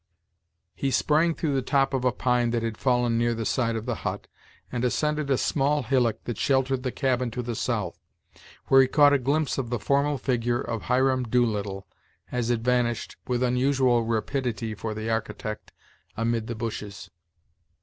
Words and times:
He 0.73 0.89
sprang 0.89 1.35
through 1.35 1.53
the 1.53 1.61
top 1.61 1.93
of 1.93 2.03
a 2.03 2.11
pine 2.11 2.49
that 2.49 2.63
had 2.63 2.75
fallen 2.75 3.19
near 3.19 3.35
the 3.35 3.45
side 3.45 3.75
of 3.75 3.85
the 3.85 3.93
hut, 4.01 4.25
and 4.71 4.83
ascended 4.83 5.29
a 5.29 5.37
small 5.37 5.83
hillock 5.83 6.23
that 6.23 6.39
sheltered 6.39 6.81
the 6.81 6.91
cabin 6.91 7.29
to 7.29 7.43
the 7.43 7.53
south, 7.53 7.99
where 8.65 8.81
he 8.81 8.87
caught 8.87 9.13
a 9.13 9.19
glimpse 9.19 9.59
of 9.59 9.69
the 9.69 9.77
formal 9.77 10.17
figure 10.17 10.59
of 10.59 10.81
Hiram 10.81 11.21
Doolittle, 11.25 11.85
as 12.31 12.49
it 12.49 12.61
vanished, 12.61 13.17
with 13.27 13.43
unusual 13.43 14.03
rapidity 14.03 14.73
for 14.73 14.95
the 14.95 15.07
architect, 15.07 15.71
amid 16.17 16.47
the 16.47 16.55
bushes. 16.55 17.11